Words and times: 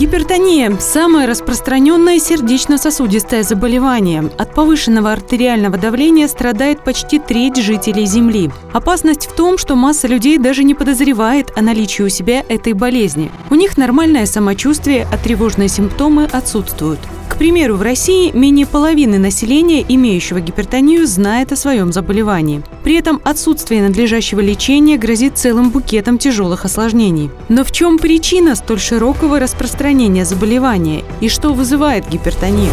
Гипертония– 0.00 0.74
самое 0.80 1.28
распространенное 1.28 2.18
сердечно-сосудистое 2.18 3.42
заболевание. 3.42 4.30
От 4.38 4.54
повышенного 4.54 5.12
артериального 5.12 5.76
давления 5.76 6.26
страдает 6.26 6.82
почти 6.82 7.18
треть 7.18 7.58
жителей 7.58 8.06
Земли. 8.06 8.50
Опасность 8.72 9.26
в 9.26 9.34
том, 9.34 9.58
что 9.58 9.76
масса 9.76 10.08
людей 10.08 10.38
даже 10.38 10.64
не 10.64 10.74
подозревает 10.74 11.52
о 11.54 11.60
наличии 11.60 12.00
у 12.00 12.08
себя 12.08 12.42
этой 12.48 12.72
болезни. 12.72 13.30
У 13.50 13.56
них 13.56 13.76
нормальное 13.76 14.24
самочувствие, 14.24 15.06
а 15.12 15.18
тревожные 15.18 15.68
симптомы 15.68 16.24
отсутствуют 16.24 17.00
примеру, 17.36 17.76
в 17.76 17.82
России 17.82 18.30
менее 18.32 18.66
половины 18.66 19.18
населения, 19.18 19.84
имеющего 19.88 20.40
гипертонию, 20.40 21.06
знает 21.06 21.52
о 21.52 21.56
своем 21.56 21.92
заболевании. 21.92 22.62
При 22.84 22.96
этом 22.96 23.20
отсутствие 23.24 23.82
надлежащего 23.82 24.40
лечения 24.40 24.96
грозит 24.96 25.38
целым 25.38 25.70
букетом 25.70 26.18
тяжелых 26.18 26.64
осложнений. 26.64 27.30
Но 27.48 27.64
в 27.64 27.72
чем 27.72 27.98
причина 27.98 28.54
столь 28.54 28.80
широкого 28.80 29.38
распространения 29.38 30.24
заболевания 30.24 31.04
и 31.20 31.28
что 31.28 31.52
вызывает 31.52 32.08
гипертонию? 32.08 32.72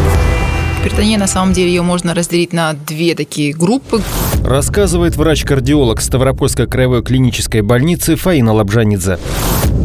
Гипертония, 0.78 1.18
на 1.18 1.26
самом 1.26 1.52
деле, 1.52 1.70
ее 1.70 1.82
можно 1.82 2.14
разделить 2.14 2.52
на 2.52 2.72
две 2.72 3.14
такие 3.14 3.52
группы. 3.52 4.02
Рассказывает 4.48 5.14
врач-кардиолог 5.14 6.00
Ставропольской 6.00 6.66
краевой 6.66 7.02
клинической 7.02 7.60
больницы 7.60 8.16
Фаина 8.16 8.54
Лабжанидзе. 8.54 9.18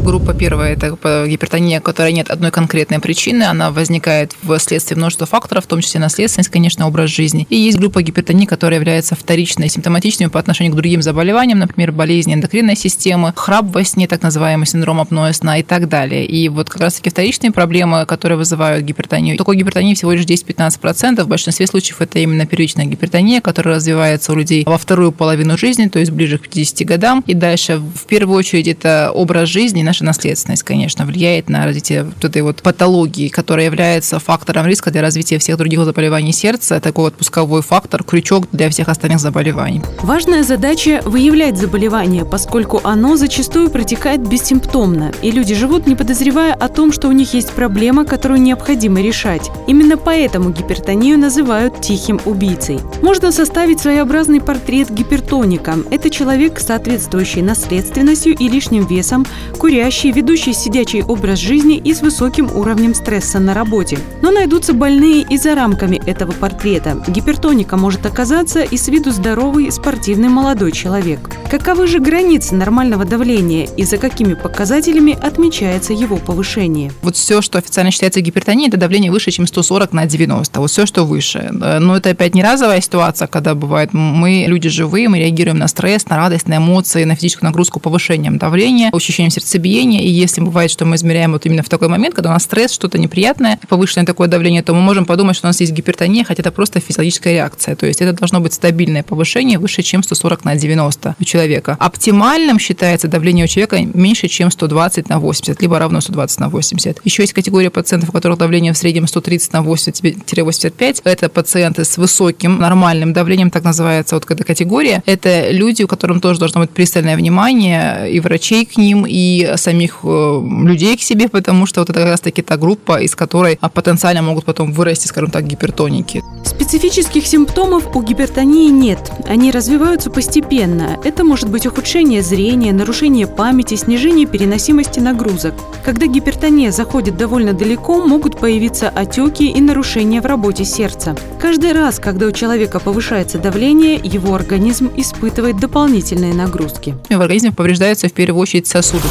Группа 0.05 0.33
первая– 0.33 0.73
это 0.75 0.97
гипертония, 1.27 1.79
которая 1.79 2.11
нет 2.11 2.29
одной 2.29 2.51
конкретной 2.51 2.99
причины. 2.99 3.43
Она 3.43 3.71
возникает 3.71 4.35
вследствие 4.57 4.97
множества 4.97 5.25
факторов, 5.25 5.63
в 5.65 5.67
том 5.67 5.81
числе 5.81 5.99
наследственность, 5.99 6.49
конечно, 6.49 6.87
образ 6.87 7.09
жизни. 7.09 7.45
И 7.49 7.55
есть 7.55 7.77
группа 7.77 8.01
гипертонии, 8.01 8.45
которая 8.45 8.79
является 8.79 9.15
вторичной, 9.15 9.69
симптоматичной 9.69 10.29
по 10.29 10.39
отношению 10.39 10.73
к 10.73 10.75
другим 10.75 11.01
заболеваниям, 11.01 11.59
например, 11.59 11.91
болезни 11.93 12.33
эндокринной 12.33 12.75
системы, 12.75 13.33
храп 13.35 13.65
во 13.65 13.83
сне, 13.83 14.07
так 14.07 14.21
называемый 14.21 14.67
синдром 14.67 14.99
апноэ 14.99 15.33
сна 15.33 15.59
и 15.59 15.63
так 15.63 15.87
далее. 15.89 16.25
И 16.25 16.49
вот 16.49 16.69
как 16.69 16.81
раз-таки 16.81 17.09
вторичные 17.09 17.51
проблемы, 17.51 18.05
которые 18.05 18.37
вызывают 18.37 18.83
гипертонию. 18.83 19.37
Такой 19.37 19.57
гипертонии 19.57 19.93
всего 19.93 20.11
лишь 20.11 20.25
10-15%. 20.25 21.23
В 21.23 21.27
большинстве 21.27 21.67
случаев 21.67 22.01
это 22.01 22.19
именно 22.19 22.45
первичная 22.45 22.85
гипертония, 22.85 23.39
которая 23.39 23.75
развивается 23.75 24.33
у 24.33 24.35
людей 24.35 24.52
во 24.65 24.77
вторую 24.77 25.11
половину 25.11 25.57
жизни, 25.57 25.87
то 25.87 25.99
есть 25.99 26.11
ближе 26.11 26.37
к 26.37 26.43
50 26.43 26.87
годам. 26.87 27.23
И 27.27 27.33
дальше, 27.33 27.77
в 27.77 28.05
первую 28.05 28.37
очередь, 28.37 28.67
это 28.67 29.11
образ 29.13 29.49
жизни, 29.49 29.81
наша 29.81 30.03
наследственность, 30.03 30.63
конечно, 30.63 31.05
влияет 31.05 31.49
на 31.49 31.65
развитие 31.65 32.03
вот 32.03 32.23
этой 32.23 32.41
вот 32.41 32.61
патологии, 32.61 33.27
которая 33.29 33.65
является 33.65 34.19
фактором 34.19 34.67
риска 34.67 34.91
для 34.91 35.01
развития 35.01 35.37
всех 35.37 35.57
других 35.57 35.83
заболеваний 35.83 36.31
сердца, 36.31 36.79
такой 36.79 37.05
вот 37.05 37.15
пусковой 37.15 37.61
фактор, 37.61 38.03
крючок 38.03 38.47
для 38.51 38.69
всех 38.69 38.89
остальных 38.89 39.19
заболеваний. 39.19 39.81
Важная 40.01 40.43
задача– 40.43 41.01
выявлять 41.05 41.57
заболевание, 41.57 42.25
поскольку 42.25 42.81
оно 42.83 43.17
зачастую 43.17 43.69
протекает 43.69 44.21
бессимптомно, 44.27 45.11
и 45.21 45.31
люди 45.31 45.55
живут, 45.55 45.87
не 45.87 45.95
подозревая 45.95 46.53
о 46.53 46.67
том, 46.67 46.91
что 46.91 47.07
у 47.07 47.11
них 47.11 47.33
есть 47.33 47.51
проблема, 47.51 48.05
которую 48.05 48.41
необходимо 48.41 49.01
решать. 49.01 49.49
Именно 49.67 49.97
поэтому 49.97 50.51
гипертонию 50.51 51.17
называют 51.17 51.81
тихим 51.81 52.19
убийцей. 52.25 52.79
Можно 53.01 53.31
составить 53.31 53.79
своеобразный 53.79 54.32
портрет 54.39 54.89
гипертоника. 54.89 55.75
Это 55.91 56.09
человек, 56.09 56.59
соответствующий 56.59 57.41
наследственностью 57.41 58.35
и 58.35 58.47
лишним 58.47 58.85
весом, 58.85 59.25
курящий, 59.57 60.11
ведущий 60.11 60.53
сидячий 60.53 61.03
образ 61.03 61.39
жизни 61.39 61.77
и 61.77 61.93
с 61.93 62.01
высоким 62.01 62.49
уровнем 62.55 62.93
стресса 62.95 63.39
на 63.39 63.53
работе. 63.53 63.97
Но 64.21 64.31
найдутся 64.31 64.73
больные 64.73 65.25
и 65.29 65.37
за 65.37 65.55
рамками 65.55 66.01
этого 66.05 66.31
портрета. 66.31 67.03
Гипертоника 67.07 67.77
может 67.77 68.05
оказаться 68.05 68.61
и 68.61 68.77
с 68.77 68.87
виду 68.87 69.11
здоровый, 69.11 69.71
спортивный 69.71 70.29
молодой 70.29 70.71
человек. 70.71 71.29
Каковы 71.49 71.87
же 71.87 71.99
границы 71.99 72.55
нормального 72.55 73.05
давления 73.05 73.67
и 73.77 73.83
за 73.83 73.97
какими 73.97 74.33
показателями 74.33 75.13
отмечается 75.13 75.93
его 75.93 76.17
повышение? 76.17 76.91
Вот 77.01 77.15
все, 77.15 77.41
что 77.41 77.59
официально 77.59 77.91
считается 77.91 78.21
гипертонией, 78.21 78.69
это 78.69 78.77
давление 78.77 79.11
выше, 79.11 79.31
чем 79.31 79.45
140 79.45 79.93
на 79.93 80.05
90. 80.05 80.59
Вот 80.59 80.71
все, 80.71 80.85
что 80.85 81.05
выше. 81.05 81.49
Но 81.51 81.97
это 81.97 82.09
опять 82.09 82.33
не 82.35 82.43
разовая 82.43 82.81
ситуация, 82.81 83.27
когда 83.27 83.53
бывает 83.53 83.93
мы 84.23 84.45
люди 84.47 84.69
живые, 84.69 85.09
мы 85.09 85.19
реагируем 85.19 85.57
на 85.57 85.67
стресс, 85.67 86.07
на 86.07 86.15
радость, 86.15 86.47
на 86.47 86.55
эмоции, 86.55 87.03
на 87.03 87.15
физическую 87.15 87.49
нагрузку 87.49 87.81
повышением 87.81 88.37
давления, 88.37 88.89
ощущением 88.93 89.31
сердцебиения 89.31 89.99
и 89.99 90.07
если 90.07 90.39
бывает, 90.39 90.71
что 90.71 90.85
мы 90.85 90.95
измеряем 90.95 91.33
вот 91.33 91.45
именно 91.45 91.61
в 91.61 91.67
такой 91.67 91.89
момент, 91.89 92.15
когда 92.15 92.29
у 92.29 92.33
нас 92.33 92.43
стресс, 92.43 92.71
что-то 92.71 92.97
неприятное, 92.97 93.59
повышенное 93.67 94.05
такое 94.05 94.29
давление, 94.29 94.63
то 94.63 94.73
мы 94.73 94.79
можем 94.79 95.05
подумать, 95.05 95.35
что 95.35 95.47
у 95.47 95.49
нас 95.49 95.59
есть 95.59 95.73
гипертония, 95.73 96.23
хотя 96.23 96.41
это 96.41 96.53
просто 96.53 96.79
физиологическая 96.79 97.33
реакция. 97.33 97.75
То 97.75 97.85
есть 97.85 98.01
это 98.01 98.13
должно 98.13 98.39
быть 98.39 98.53
стабильное 98.53 99.03
повышение 99.03 99.59
выше, 99.59 99.81
чем 99.81 100.03
140 100.03 100.45
на 100.45 100.55
90 100.55 101.15
у 101.19 101.23
человека. 101.25 101.75
Оптимальным 101.81 102.59
считается 102.59 103.09
давление 103.09 103.43
у 103.43 103.47
человека 103.49 103.81
меньше, 103.93 104.29
чем 104.29 104.51
120 104.51 105.09
на 105.09 105.19
80, 105.19 105.61
либо 105.61 105.79
равно 105.79 105.99
120 105.99 106.39
на 106.39 106.47
80. 106.47 107.01
Еще 107.03 107.23
есть 107.23 107.33
категория 107.33 107.69
пациентов, 107.69 108.09
у 108.09 108.11
которых 108.13 108.37
давление 108.37 108.71
в 108.71 108.77
среднем 108.77 109.05
130 109.05 109.51
на 109.51 109.57
80-85. 109.57 111.01
Это 111.03 111.27
пациенты 111.27 111.83
с 111.83 111.97
высоким 111.97 112.59
нормальным 112.59 113.11
давлением, 113.11 113.49
так 113.49 113.63
называется 113.63 114.12
вот 114.15 114.29
эта 114.29 114.43
категория. 114.43 115.03
Это 115.05 115.51
люди, 115.51 115.83
у 115.83 115.87
которых 115.87 116.21
тоже 116.21 116.39
должно 116.39 116.61
быть 116.61 116.69
пристальное 116.69 117.15
внимание 117.15 118.11
и 118.11 118.19
врачей 118.19 118.65
к 118.65 118.77
ним, 118.77 119.05
и 119.07 119.53
самих 119.57 119.99
э, 120.03 120.41
людей 120.63 120.97
к 120.97 121.01
себе, 121.01 121.29
потому 121.29 121.65
что 121.65 121.81
вот 121.81 121.89
это 121.89 121.99
как 121.99 122.09
раз-таки 122.09 122.41
та 122.41 122.57
группа, 122.57 123.01
из 123.01 123.15
которой 123.15 123.57
а, 123.61 123.69
потенциально 123.69 124.21
могут 124.21 124.45
потом 124.45 124.71
вырасти, 124.71 125.07
скажем 125.07 125.31
так, 125.31 125.45
гипертоники. 125.45 126.23
Специфических 126.43 127.25
симптомов 127.25 127.95
у 127.95 128.01
гипертонии 128.01 128.69
нет. 128.69 129.11
Они 129.25 129.51
развиваются 129.51 130.09
постепенно. 130.09 130.97
Это 131.03 131.23
может 131.23 131.49
быть 131.49 131.65
ухудшение 131.65 132.21
зрения, 132.21 132.73
нарушение 132.73 133.27
памяти, 133.27 133.75
снижение 133.75 134.25
переносимости 134.25 134.99
нагрузок. 134.99 135.53
Когда 135.83 136.05
гипертония 136.05 136.71
заходит 136.71 137.17
довольно 137.17 137.53
далеко, 137.53 138.05
могут 138.05 138.39
появиться 138.39 138.89
отеки 138.89 139.49
и 139.49 139.61
нарушения 139.61 140.21
в 140.21 140.25
работе 140.25 140.65
сердца. 140.65 141.15
Каждый 141.39 141.73
раз, 141.73 141.99
когда 141.99 142.27
у 142.27 142.31
человека 142.31 142.79
повышается 142.79 143.37
давление, 143.37 143.99
его 144.03 144.35
организм 144.35 144.91
испытывает 144.95 145.59
дополнительные 145.59 146.33
нагрузки. 146.33 146.95
В 147.09 147.21
организме 147.21 147.51
повреждаются 147.51 148.07
в 148.07 148.13
первую 148.13 148.41
очередь 148.41 148.67
сосуды. 148.67 149.07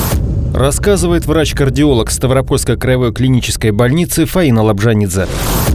Рассказывает 0.55 1.25
врач-кардиолог 1.25 2.11
Ставропольской 2.11 2.77
краевой 2.77 3.13
клинической 3.13 3.71
больницы 3.71 4.27
Фаина 4.27 4.63
Лабжанидзе. 4.63 5.27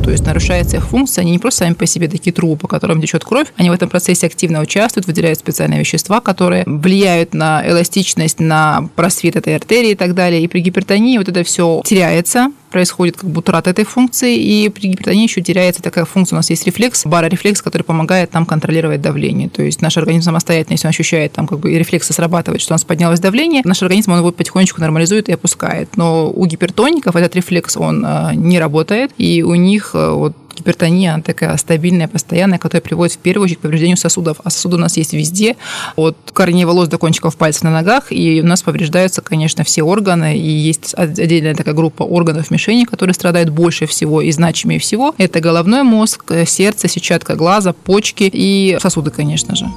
То 0.03 0.11
есть 0.11 0.23
нарушается 0.23 0.77
их 0.77 0.87
функция, 0.87 1.23
они 1.23 1.31
не 1.31 1.39
просто 1.39 1.65
сами 1.65 1.73
по 1.73 1.87
себе 1.87 2.07
такие 2.07 2.31
трубы, 2.31 2.57
по 2.57 2.67
которым 2.67 3.01
течет 3.01 3.25
кровь, 3.25 3.47
они 3.57 3.71
в 3.71 3.73
этом 3.73 3.89
процессе 3.89 4.27
активно 4.27 4.61
участвуют, 4.61 5.07
выделяют 5.07 5.39
специальные 5.39 5.79
вещества, 5.79 6.21
которые 6.21 6.63
влияют 6.65 7.33
на 7.33 7.67
эластичность, 7.67 8.39
на 8.39 8.87
просвет 8.95 9.35
этой 9.35 9.55
артерии 9.55 9.91
и 9.91 9.95
так 9.95 10.13
далее. 10.13 10.43
И 10.43 10.47
при 10.47 10.59
гипертонии 10.59 11.17
вот 11.17 11.27
это 11.27 11.43
все 11.43 11.81
теряется, 11.83 12.51
происходит 12.69 13.17
как 13.17 13.29
бы 13.29 13.39
утрата 13.39 13.69
этой 13.69 13.85
функции, 13.85 14.35
и 14.35 14.69
при 14.69 14.87
гипертонии 14.87 15.23
еще 15.23 15.41
теряется 15.41 15.81
такая 15.81 16.05
функция. 16.05 16.35
У 16.35 16.39
нас 16.39 16.49
есть 16.49 16.65
рефлекс, 16.65 17.05
барорефлекс, 17.05 17.61
который 17.61 17.83
помогает 17.83 18.33
нам 18.33 18.45
контролировать 18.45 19.01
давление. 19.01 19.49
То 19.49 19.63
есть 19.63 19.81
наш 19.81 19.97
организм 19.97 20.25
самостоятельно, 20.25 20.73
если 20.73 20.87
он 20.87 20.89
ощущает, 20.89 21.33
там 21.33 21.47
как 21.47 21.59
бы 21.59 21.77
рефлексы 21.77 22.13
срабатывает, 22.13 22.61
что 22.61 22.73
у 22.73 22.75
нас 22.75 22.83
поднялось 22.83 23.19
давление, 23.19 23.61
наш 23.63 23.81
организм 23.81 24.11
он 24.11 24.19
его 24.19 24.31
потихонечку 24.31 24.81
нормализует 24.81 25.29
и 25.29 25.33
опускает. 25.33 25.95
Но 25.97 26.29
у 26.29 26.45
гипертоников 26.45 27.15
этот 27.15 27.35
рефлекс, 27.35 27.77
он 27.77 28.05
э, 28.05 28.31
не 28.35 28.59
работает, 28.59 29.11
и 29.17 29.43
у 29.43 29.55
них 29.55 29.91
э, 29.93 30.11
вот 30.11 30.35
гипертония, 30.67 31.13
она 31.13 31.23
такая 31.23 31.55
стабильная, 31.57 32.07
постоянная, 32.07 32.57
которая 32.57 32.81
приводит 32.81 33.15
в 33.15 33.19
первую 33.19 33.45
очередь 33.45 33.59
к 33.59 33.61
повреждению 33.61 33.97
сосудов. 33.97 34.37
А 34.43 34.49
сосуды 34.49 34.75
у 34.75 34.79
нас 34.79 34.97
есть 34.97 35.13
везде, 35.13 35.55
от 35.95 36.17
корней 36.33 36.65
волос 36.65 36.89
до 36.89 36.97
кончиков 36.97 37.37
пальцев 37.37 37.63
на 37.63 37.71
ногах, 37.71 38.11
и 38.11 38.41
у 38.41 38.45
нас 38.45 38.61
повреждаются, 38.61 39.21
конечно, 39.21 39.63
все 39.63 39.83
органы, 39.83 40.37
и 40.37 40.49
есть 40.49 40.93
отдельная 40.95 41.55
такая 41.55 41.73
группа 41.73 42.03
органов 42.03 42.51
мишени, 42.51 42.83
которые 42.83 43.13
страдают 43.13 43.49
больше 43.49 43.85
всего 43.85 44.21
и 44.21 44.31
значимее 44.31 44.79
всего. 44.79 45.15
Это 45.17 45.39
головной 45.39 45.83
мозг, 45.83 46.31
сердце, 46.45 46.87
сетчатка 46.87 47.35
глаза, 47.35 47.73
почки 47.73 48.29
и 48.31 48.77
сосуды, 48.81 49.11
конечно 49.11 49.55
же. 49.55 49.67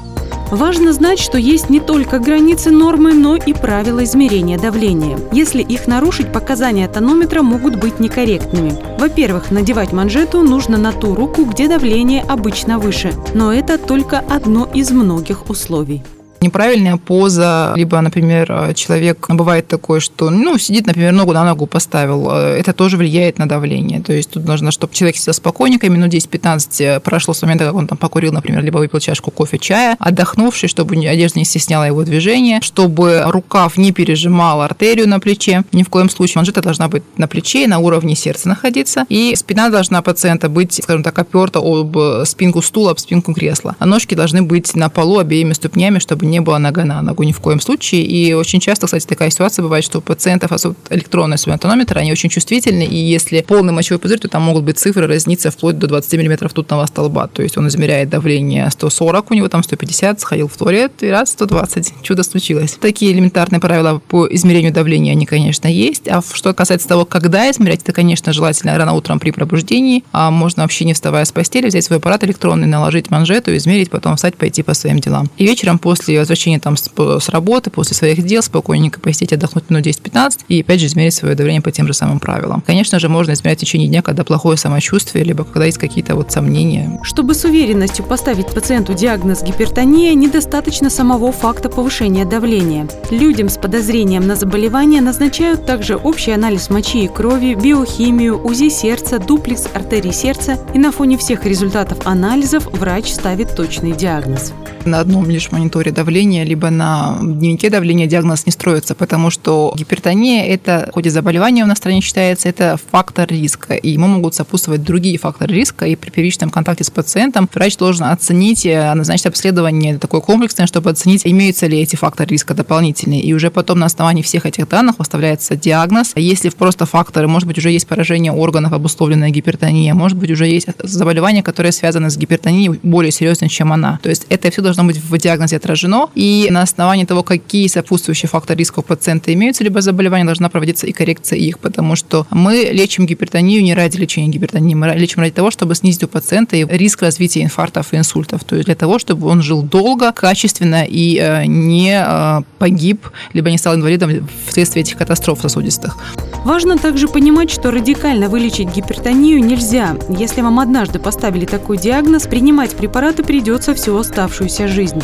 Важно 0.51 0.93
знать, 0.93 1.21
что 1.21 1.39
есть 1.39 1.71
не 1.71 1.79
только 1.79 2.19
границы 2.19 2.71
нормы, 2.71 3.15
но 3.15 3.37
и 3.37 3.53
правила 3.53 4.03
измерения 4.03 4.59
давления. 4.59 5.19
Если 5.33 5.63
их 5.63 5.87
нарушить, 5.87 6.33
показания 6.33 6.89
тонометра 6.89 7.43
могут 7.43 7.77
быть 7.77 8.01
некорректными. 8.01 8.77
Во-первых, 8.99 9.53
надевать 9.53 9.93
манжету 9.93 10.43
нужно 10.43 10.77
на 10.77 10.93
ту 10.93 11.15
руку, 11.15 11.45
где 11.45 11.69
давление 11.69 12.23
обычно 12.23 12.79
выше. 12.79 13.13
Но 13.33 13.53
это 13.53 13.79
только 13.79 14.19
одно 14.19 14.69
из 14.75 14.91
многих 14.91 15.49
условий. 15.49 16.03
Неправильная 16.43 16.97
поза, 16.97 17.73
либо, 17.77 18.01
например, 18.01 18.73
человек 18.75 19.27
бывает 19.29 19.69
такой, 19.69 20.01
что, 20.01 20.31
ну, 20.31 20.57
сидит, 20.59 20.87
например, 20.87 21.13
ногу 21.13 21.33
на 21.33 21.45
ногу 21.45 21.67
поставил, 21.67 22.31
это 22.31 22.73
тоже 22.73 22.97
влияет 22.97 23.39
на 23.39 23.49
давление. 23.49 24.01
То 24.01 24.13
есть 24.13 24.31
тут 24.31 24.47
нужно, 24.47 24.71
чтобы 24.71 24.95
человек 24.95 25.17
сидел 25.17 25.35
спокойненько, 25.35 25.89
минут 25.91 26.15
10-15 26.15 27.01
прошло 27.01 27.35
с 27.35 27.43
момента, 27.43 27.67
как 27.67 27.75
он 27.75 27.87
там 27.87 27.99
покурил, 27.99 28.33
например, 28.33 28.63
либо 28.65 28.79
выпил 28.79 29.01
чашку 29.01 29.31
кофе, 29.31 29.59
чая, 29.59 29.97
отдохнувший, 29.99 30.69
чтобы 30.69 30.97
одежда 30.97 31.39
не 31.39 31.45
стесняла 31.45 31.87
его 31.87 32.05
движение, 32.05 32.61
чтобы 32.63 33.23
рукав 33.27 33.77
не 33.77 33.93
пережимал 33.93 34.63
артерию 34.63 35.09
на 35.09 35.21
плече. 35.21 35.65
Ни 35.73 35.83
в 35.83 35.91
коем 35.91 36.09
случае 36.09 36.37
манжета 36.37 36.63
должна 36.63 36.89
быть 36.89 37.03
на 37.19 37.29
плече, 37.29 37.67
на 37.67 37.81
уровне 37.81 38.17
сердца 38.17 38.49
находиться. 38.49 39.05
И 39.09 39.35
спина 39.37 39.69
должна 39.69 40.01
пациента 40.01 40.49
быть, 40.49 40.81
скажем 40.83 41.03
так, 41.03 41.19
оперта 41.19 41.61
об 41.63 41.97
спинку 42.25 42.63
стула, 42.63 42.93
об 42.93 42.99
спинку 42.99 43.35
кресла. 43.35 43.77
А 43.79 43.87
ножки 43.87 44.15
должны 44.15 44.43
быть 44.43 44.75
на 44.75 44.89
полу 44.89 45.19
обеими 45.19 45.53
ступнями, 45.53 45.99
чтобы 45.99 46.30
не 46.31 46.41
было 46.41 46.59
нога 46.59 46.85
на 46.85 47.03
ногу 47.03 47.23
ни 47.23 47.33
в 47.33 47.41
коем 47.41 47.61
случае. 47.61 48.03
И 48.03 48.33
очень 48.33 48.61
часто, 48.61 48.87
кстати, 48.87 49.07
такая 49.07 49.31
ситуация 49.31 49.63
бывает, 49.63 49.85
что 49.85 49.99
у 49.99 50.01
пациентов, 50.01 50.53
особенно 50.53 50.77
электронный 50.91 51.39
сплинотонометр, 51.39 51.99
они 51.99 52.13
очень 52.13 52.31
чувствительны, 52.31 52.85
и 52.85 52.97
если 52.97 53.43
полный 53.43 53.73
мочевой 53.73 53.99
пузырь, 53.99 54.19
то 54.19 54.29
там 54.29 54.43
могут 54.43 54.65
быть 54.65 54.79
цифры 54.79 55.07
разниться 55.07 55.51
вплоть 55.51 55.79
до 55.79 55.87
20 55.87 56.15
мм 56.15 56.49
тутного 56.49 56.87
столба. 56.87 57.27
То 57.27 57.43
есть 57.43 57.59
он 57.59 57.69
измеряет 57.69 58.09
давление 58.09 58.71
140, 58.71 59.31
у 59.31 59.35
него 59.35 59.49
там 59.49 59.63
150, 59.63 60.21
сходил 60.21 60.49
в 60.49 60.57
туалет, 60.57 60.93
и 61.01 61.09
раз 61.09 61.31
120. 61.33 61.95
Чудо 62.03 62.23
случилось. 62.23 62.79
Такие 62.81 63.13
элементарные 63.13 63.61
правила 63.61 64.01
по 64.09 64.27
измерению 64.27 64.73
давления, 64.73 65.13
они, 65.13 65.27
конечно, 65.27 65.69
есть. 65.69 66.09
А 66.09 66.23
что 66.23 66.55
касается 66.55 66.89
того, 66.89 67.05
когда 67.05 67.51
измерять, 67.51 67.83
это, 67.83 67.93
конечно, 67.93 68.33
желательно 68.33 68.77
рано 68.77 68.93
утром 68.93 69.19
при 69.19 69.31
пробуждении. 69.31 70.05
А 70.13 70.31
можно 70.31 70.63
вообще 70.63 70.85
не 70.85 70.95
вставая 70.95 71.25
с 71.25 71.33
постели, 71.33 71.67
взять 71.67 71.85
свой 71.85 71.99
аппарат 71.99 72.25
электронный, 72.25 72.67
наложить 72.67 73.11
манжету, 73.11 73.57
измерить, 73.57 73.91
потом 73.91 74.17
встать, 74.17 74.37
пойти 74.37 74.63
по 74.63 74.75
своим 74.75 75.01
делам. 75.01 75.29
И 75.37 75.45
вечером 75.45 75.79
после 75.79 76.20
возвращения 76.21 76.61
там 76.61 76.77
с, 76.77 76.91
с 76.97 77.29
работы, 77.29 77.71
после 77.71 77.97
своих 77.97 78.25
дел, 78.25 78.43
спокойненько 78.43 79.01
посидеть, 79.01 79.33
отдохнуть 79.33 79.71
минут 79.71 79.87
10-15 79.87 80.41
и 80.49 80.61
опять 80.61 80.81
же 80.81 80.87
измерить 80.87 81.15
свое 81.15 81.35
давление 81.35 81.63
по 81.63 81.71
тем 81.71 81.87
же 81.87 81.95
самым 81.95 82.21
правилам. 82.21 82.63
Конечно 82.67 82.99
же, 82.99 83.09
можно 83.09 83.33
измерять 83.33 83.59
в 83.59 83.61
течение 83.63 83.89
дня, 83.89 84.03
когда 84.03 84.25
плохое 84.25 84.57
самочувствие, 84.57 85.25
либо 85.25 85.45
когда 85.45 85.67
есть 85.67 85.79
какие-то 85.79 86.15
вот 86.15 86.33
сомнения. 86.33 87.01
Чтобы 87.03 87.35
с 87.35 87.45
уверенностью 87.45 88.05
поставить 88.05 88.49
пациенту 88.49 88.95
диагноз 88.95 89.43
гипертония, 89.43 90.15
недостаточно 90.15 90.91
самого 90.91 91.33
факта 91.33 91.69
повышения 91.69 92.25
давления. 92.25 92.89
Людям 93.11 93.49
с 93.49 93.57
подозрением 93.57 94.27
на 94.27 94.37
заболевание 94.37 95.01
назначают 95.01 95.67
также 95.67 95.97
общий 95.97 96.33
анализ 96.33 96.71
мочи 96.71 97.05
и 97.05 97.09
крови, 97.09 97.55
биохимию, 97.55 98.43
УЗИ 98.43 98.69
сердца, 98.69 99.19
дуплекс 99.19 99.67
артерий 99.73 100.13
сердца, 100.13 100.59
и 100.75 100.79
на 100.79 100.93
фоне 100.93 101.19
всех 101.19 101.45
результатов 101.45 102.07
анализов 102.07 102.67
врач 102.73 103.13
ставит 103.13 103.55
точный 103.55 103.93
диагноз 103.93 104.53
на 104.87 105.01
одном 105.01 105.29
лишь 105.29 105.53
мониторе 105.53 105.93
давления, 105.93 106.45
либо 106.45 106.71
на 106.71 107.19
дневнике 107.21 107.71
давления 107.71 108.07
диагноз 108.07 108.47
не 108.47 108.53
строится, 108.53 108.95
потому 108.95 109.31
что 109.31 109.75
гипертония– 109.77 110.45
это, 110.47 110.87
в 110.91 110.95
ходе 110.95 111.11
заболевания 111.11 111.65
у 111.65 111.67
нас 111.67 111.77
в 111.77 111.81
стране 111.81 112.01
считается, 112.01 112.49
это 112.49 112.79
фактор 112.91 113.29
риска, 113.29 113.75
и 113.75 113.91
ему 113.91 114.07
могут 114.07 114.35
сопутствовать 114.35 114.83
другие 114.83 115.19
факторы 115.19 115.55
риска, 115.55 115.87
и 115.87 115.97
при 115.97 116.11
первичном 116.11 116.51
контакте 116.51 116.85
с 116.85 116.91
пациентом 116.91 117.49
врач 117.53 117.77
должен 117.77 118.07
оценить, 118.07 118.65
э, 118.67 118.95
назначить 118.95 119.27
обследование 119.27 119.99
такое 119.99 120.21
комплексное, 120.21 120.67
чтобы 120.67 120.91
оценить, 120.91 121.23
имеются 121.25 121.67
ли 121.67 121.81
эти 121.81 121.97
факторы 121.97 122.31
риска 122.31 122.55
дополнительные, 122.55 123.21
и 123.21 123.33
уже 123.33 123.51
потом 123.51 123.81
на 123.81 123.87
основании 123.87 124.23
всех 124.23 124.47
этих 124.47 124.69
данных 124.69 124.99
выставляется 124.99 125.57
диагноз. 125.57 126.13
Если 126.17 126.49
просто 126.49 126.87
факторы, 126.87 127.29
может 127.29 127.47
быть, 127.47 127.59
уже 127.59 127.71
есть 127.71 127.87
поражение 127.87 128.33
органов, 128.33 128.73
обусловленная 128.73 129.31
гипертония, 129.31 129.95
может 129.95 130.17
быть, 130.17 130.31
уже 130.31 130.47
есть 130.47 130.69
заболевания, 130.83 131.43
которые 131.43 131.73
связаны 131.73 132.11
с 132.11 132.17
гипертонией 132.17 132.79
более 132.83 133.13
серьезно, 133.13 133.49
чем 133.49 133.73
она. 133.73 133.99
То 134.03 134.09
есть 134.09 134.27
это 134.29 134.51
все 134.51 134.63
должно 134.71 134.85
быть 134.85 134.99
в 134.99 135.19
диагнозе 135.19 135.57
отражено, 135.57 136.09
и 136.15 136.49
на 136.51 136.63
основании 136.63 137.05
того, 137.05 137.23
какие 137.23 137.67
сопутствующие 137.67 138.29
факторы 138.29 138.59
риска 138.59 138.81
у 138.81 138.83
пациента 138.83 139.33
имеются, 139.35 139.65
либо 139.65 139.81
заболевания, 139.81 140.25
должна 140.25 140.49
проводиться 140.49 140.87
и 140.87 140.93
коррекция 140.93 141.39
их, 141.39 141.59
потому 141.59 141.97
что 141.97 142.27
мы 142.31 142.71
лечим 142.73 143.07
гипертонию 143.07 143.63
не 143.63 143.75
ради 143.75 143.97
лечения 143.97 144.29
гипертонии, 144.29 144.75
мы 144.75 144.89
лечим 144.95 145.21
ради 145.21 145.35
того, 145.35 145.51
чтобы 145.51 145.75
снизить 145.75 146.05
у 146.05 146.09
пациента 146.09 146.57
риск 146.57 147.03
развития 147.03 147.43
инфарктов 147.43 147.93
и 147.93 147.97
инсультов, 147.97 148.45
то 148.45 148.57
есть 148.57 148.67
для 148.67 148.75
того, 148.75 148.99
чтобы 148.99 149.27
он 149.27 149.43
жил 149.43 149.63
долго, 149.63 150.13
качественно 150.13 150.85
и 150.85 151.19
э, 151.19 151.47
не 151.47 151.93
э, 151.93 152.43
погиб, 152.59 153.09
либо 153.33 153.51
не 153.51 153.59
стал 153.59 153.75
инвалидом 153.75 154.29
вследствие 154.47 154.83
этих 154.83 154.97
катастроф 154.97 155.41
сосудистых. 155.41 155.97
Важно 156.45 156.79
также 156.79 157.07
понимать, 157.07 157.51
что 157.51 157.71
радикально 157.71 158.29
вылечить 158.29 158.75
гипертонию 158.75 159.45
нельзя. 159.45 159.97
Если 160.09 160.41
вам 160.41 160.59
однажды 160.59 160.99
поставили 160.99 161.45
такой 161.45 161.77
диагноз, 161.77 162.27
принимать 162.27 162.75
препараты 162.75 163.23
придется 163.23 163.75
всю 163.75 163.97
оставшуюся 163.97 164.60
жизнь. 164.69 165.03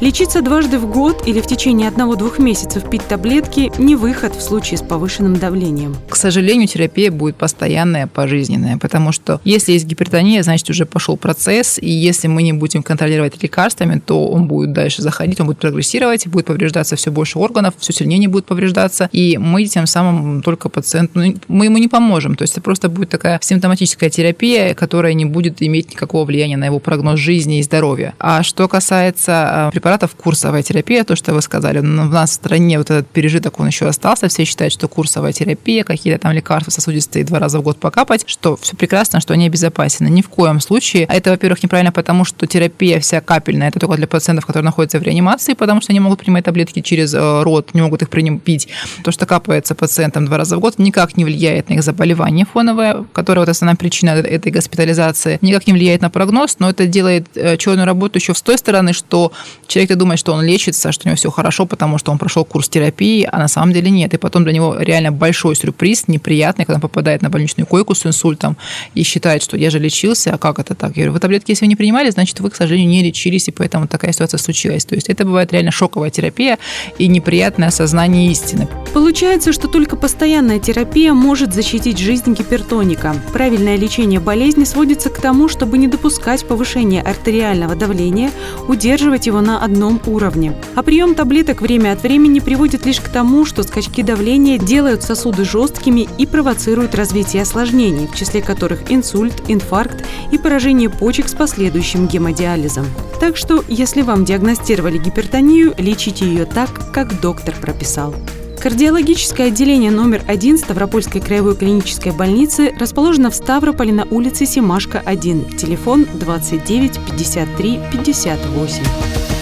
Лечиться 0.00 0.42
дважды 0.42 0.78
в 0.78 0.90
год 0.90 1.26
или 1.26 1.40
в 1.40 1.46
течение 1.46 1.88
одного-двух 1.88 2.38
месяцев 2.38 2.88
пить 2.90 3.06
таблетки– 3.08 3.72
не 3.78 3.96
выход 3.96 4.34
в 4.34 4.42
случае 4.42 4.76
с 4.76 4.82
повышенным 4.82 5.36
давлением. 5.36 5.96
К 6.10 6.16
сожалению, 6.16 6.68
терапия 6.68 7.10
будет 7.10 7.36
постоянная, 7.36 8.06
пожизненная, 8.06 8.76
потому 8.76 9.12
что 9.12 9.40
если 9.44 9.72
есть 9.72 9.86
гипертония, 9.86 10.42
значит 10.42 10.68
уже 10.68 10.84
пошел 10.84 11.16
процесс, 11.16 11.78
и 11.80 11.88
если 11.88 12.28
мы 12.28 12.42
не 12.42 12.52
будем 12.52 12.82
контролировать 12.82 13.42
лекарствами, 13.42 14.00
то 14.04 14.28
он 14.28 14.48
будет 14.48 14.72
дальше 14.72 15.00
заходить, 15.00 15.40
он 15.40 15.46
будет 15.46 15.58
прогрессировать, 15.58 16.26
будет 16.26 16.46
повреждаться 16.46 16.96
все 16.96 17.10
больше 17.10 17.38
органов, 17.38 17.74
все 17.78 17.92
сильнее 17.92 18.18
не 18.18 18.28
будет 18.28 18.44
повреждаться, 18.44 19.08
и 19.12 19.38
мы 19.38 19.64
тем 19.64 19.86
самым 19.86 20.42
только 20.42 20.68
пациент, 20.68 21.12
ну, 21.14 21.34
мы 21.48 21.66
ему 21.66 21.78
не 21.78 21.88
поможем. 21.88 22.36
То 22.36 22.42
есть 22.42 22.52
это 22.52 22.60
просто 22.60 22.88
будет 22.88 23.08
такая 23.08 23.38
симптоматическая 23.42 24.10
терапия, 24.10 24.74
которая 24.74 25.14
не 25.14 25.24
будет 25.24 25.62
иметь 25.62 25.92
никакого 25.92 26.24
влияния 26.24 26.56
на 26.56 26.66
его 26.66 26.80
прогноз 26.80 27.18
жизни 27.18 27.60
и 27.60 27.62
здоровья. 27.62 28.14
А 28.18 28.42
что 28.42 28.68
касается 28.68 28.95
а, 29.28 29.70
препаратов 29.70 30.14
курсовая 30.14 30.62
терапия, 30.62 31.04
то, 31.04 31.16
что 31.16 31.32
вы 31.34 31.42
сказали, 31.42 31.78
в 31.78 31.82
нас 31.82 32.30
в 32.30 32.34
стране 32.34 32.78
вот 32.78 32.90
этот 32.90 33.08
пережиток, 33.08 33.58
он 33.58 33.68
еще 33.68 33.86
остался. 33.86 34.28
Все 34.28 34.44
считают, 34.44 34.72
что 34.72 34.88
курсовая 34.88 35.32
терапия, 35.32 35.84
какие-то 35.84 36.20
там 36.20 36.32
лекарства 36.32 36.70
сосудистые 36.70 37.24
два 37.24 37.38
раза 37.38 37.58
в 37.58 37.62
год 37.62 37.78
покапать, 37.78 38.24
что 38.26 38.56
все 38.56 38.76
прекрасно, 38.76 39.20
что 39.20 39.34
они 39.34 39.46
обезопасены. 39.46 40.08
Ни 40.08 40.22
в 40.22 40.28
коем 40.28 40.60
случае. 40.60 41.06
А 41.08 41.14
это, 41.14 41.30
во-первых, 41.30 41.62
неправильно, 41.62 41.92
потому 41.92 42.24
что 42.24 42.46
терапия 42.46 43.00
вся 43.00 43.20
капельная, 43.20 43.68
это 43.68 43.80
только 43.80 43.96
для 43.96 44.06
пациентов, 44.06 44.46
которые 44.46 44.64
находятся 44.64 44.98
в 44.98 45.02
реанимации, 45.02 45.54
потому 45.54 45.80
что 45.80 45.92
они 45.92 46.00
могут 46.00 46.20
принимать 46.20 46.44
таблетки 46.44 46.80
через 46.80 47.14
э, 47.14 47.42
рот, 47.42 47.74
не 47.74 47.80
могут 47.80 48.02
их 48.02 48.10
пить. 48.40 48.68
То, 49.02 49.10
что 49.10 49.26
капается 49.26 49.74
пациентам 49.74 50.26
два 50.26 50.38
раза 50.38 50.56
в 50.56 50.60
год, 50.60 50.66
год 50.66 50.78
никак 50.78 51.16
не 51.16 51.24
влияет 51.24 51.68
на 51.68 51.74
их 51.74 51.82
заболевание 51.82 52.44
фоновое, 52.44 53.04
которое 53.12 53.40
вот 53.40 53.48
основная 53.48 53.76
причина 53.76 54.10
этой 54.10 54.50
госпитализации, 54.50 55.38
никак 55.42 55.66
не 55.66 55.72
влияет 55.72 56.02
на 56.02 56.10
прогноз, 56.10 56.56
но 56.58 56.70
это 56.70 56.86
делает 56.86 57.26
э, 57.34 57.56
черную 57.56 57.86
работу 57.86 58.18
еще 58.18 58.34
с 58.34 58.42
той 58.42 58.58
стороны, 58.58 58.85
что 58.92 59.32
человек 59.66 59.96
думает, 59.96 60.18
что 60.18 60.32
он 60.32 60.44
лечится, 60.44 60.92
что 60.92 61.06
у 61.06 61.08
него 61.08 61.16
все 61.16 61.30
хорошо, 61.30 61.66
потому 61.66 61.98
что 61.98 62.12
он 62.12 62.18
прошел 62.18 62.44
курс 62.44 62.68
терапии, 62.68 63.28
а 63.30 63.38
на 63.38 63.48
самом 63.48 63.72
деле 63.72 63.90
нет. 63.90 64.14
И 64.14 64.16
потом 64.16 64.44
для 64.44 64.52
него 64.52 64.76
реально 64.78 65.12
большой 65.12 65.56
сюрприз, 65.56 66.08
неприятный, 66.08 66.64
когда 66.64 66.76
он 66.76 66.80
попадает 66.80 67.22
на 67.22 67.30
больничную 67.30 67.66
койку 67.66 67.94
с 67.94 68.06
инсультом 68.06 68.56
и 68.94 69.02
считает, 69.02 69.42
что 69.42 69.56
я 69.56 69.70
же 69.70 69.78
лечился, 69.78 70.34
а 70.34 70.38
как 70.38 70.58
это 70.58 70.74
так? 70.74 70.90
Я 70.96 71.04
говорю, 71.04 71.12
вы 71.12 71.20
таблетки, 71.20 71.50
если 71.50 71.64
вы 71.64 71.68
не 71.68 71.76
принимали, 71.76 72.10
значит, 72.10 72.40
вы, 72.40 72.50
к 72.50 72.56
сожалению, 72.56 72.90
не 72.90 73.02
лечились, 73.02 73.48
и 73.48 73.50
поэтому 73.50 73.86
такая 73.86 74.12
ситуация 74.12 74.38
случилась. 74.38 74.84
То 74.84 74.94
есть 74.94 75.08
это 75.08 75.24
бывает 75.24 75.52
реально 75.52 75.70
шоковая 75.70 76.10
терапия 76.10 76.58
и 76.98 77.08
неприятное 77.08 77.68
осознание 77.68 78.30
истины. 78.30 78.68
Получается, 78.94 79.52
что 79.52 79.68
только 79.68 79.96
постоянная 79.96 80.58
терапия 80.58 81.12
может 81.12 81.52
защитить 81.52 81.98
жизнь 81.98 82.34
гипертоника. 82.34 83.14
Правильное 83.32 83.76
лечение 83.76 84.20
болезни 84.20 84.64
сводится 84.64 85.10
к 85.10 85.20
тому, 85.20 85.48
чтобы 85.48 85.78
не 85.78 85.88
допускать 85.88 86.46
повышения 86.46 87.02
артериального 87.02 87.74
давления, 87.74 88.30
удерживать 88.76 89.26
его 89.26 89.40
на 89.40 89.58
одном 89.64 90.00
уровне. 90.06 90.54
А 90.74 90.82
прием 90.82 91.14
таблеток 91.14 91.62
время 91.62 91.92
от 91.92 92.02
времени 92.02 92.40
приводит 92.40 92.84
лишь 92.84 93.00
к 93.00 93.08
тому, 93.08 93.46
что 93.46 93.62
скачки 93.62 94.02
давления 94.02 94.58
делают 94.58 95.02
сосуды 95.02 95.44
жесткими 95.44 96.06
и 96.18 96.26
провоцируют 96.26 96.94
развитие 96.94 97.42
осложнений, 97.42 98.06
в 98.06 98.14
числе 98.14 98.42
которых 98.42 98.92
инсульт, 98.92 99.34
инфаркт 99.48 100.04
и 100.30 100.36
поражение 100.36 100.90
почек 100.90 101.28
с 101.28 101.34
последующим 101.34 102.06
гемодиализом. 102.06 102.86
Так 103.18 103.38
что, 103.38 103.64
если 103.66 104.02
вам 104.02 104.26
диагностировали 104.26 104.98
гипертонию, 104.98 105.74
лечите 105.78 106.26
ее 106.26 106.44
так, 106.44 106.92
как 106.92 107.18
доктор 107.20 107.54
прописал. 107.54 108.14
Кардиологическое 108.60 109.48
отделение 109.48 109.90
номер 109.90 110.22
один 110.26 110.58
Ставропольской 110.58 111.20
краевой 111.20 111.56
клинической 111.56 112.12
больницы 112.12 112.74
расположено 112.78 113.30
в 113.30 113.34
Ставрополе 113.34 113.92
на 113.92 114.04
улице 114.04 114.46
Семашка, 114.46 115.02
1. 115.04 115.56
Телефон 115.56 116.06
29 116.14 117.00
53 117.06 117.80
58. 117.92 119.35